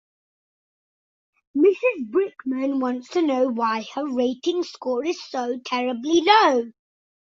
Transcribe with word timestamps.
Mrs 1.55 2.07
Brickman 2.09 2.79
wants 2.79 3.09
to 3.09 3.21
know 3.21 3.47
why 3.49 3.85
her 3.93 4.07
rating 4.09 4.63
score 4.63 5.05
is 5.05 5.23
so 5.23 5.59
terribly 5.63 6.21
low. 6.21 6.71